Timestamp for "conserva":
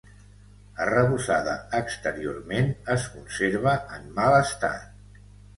3.19-3.77